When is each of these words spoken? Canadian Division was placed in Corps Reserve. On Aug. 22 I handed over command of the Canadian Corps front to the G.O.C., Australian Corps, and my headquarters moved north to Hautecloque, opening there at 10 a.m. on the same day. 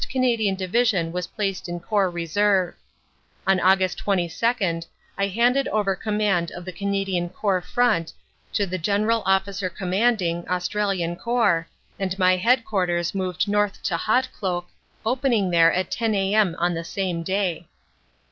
Canadian 0.09 0.55
Division 0.55 1.11
was 1.11 1.27
placed 1.27 1.69
in 1.69 1.79
Corps 1.79 2.09
Reserve. 2.09 2.73
On 3.45 3.59
Aug. 3.59 3.95
22 3.95 4.81
I 5.15 5.27
handed 5.27 5.67
over 5.67 5.95
command 5.95 6.49
of 6.53 6.65
the 6.65 6.71
Canadian 6.71 7.29
Corps 7.29 7.61
front 7.61 8.11
to 8.53 8.65
the 8.65 8.79
G.O.C., 8.79 10.41
Australian 10.49 11.15
Corps, 11.17 11.67
and 11.99 12.17
my 12.17 12.35
headquarters 12.37 13.13
moved 13.13 13.47
north 13.47 13.83
to 13.83 13.95
Hautecloque, 13.95 14.69
opening 15.05 15.51
there 15.51 15.71
at 15.71 15.91
10 15.91 16.15
a.m. 16.15 16.55
on 16.57 16.73
the 16.73 16.83
same 16.83 17.21
day. 17.21 17.67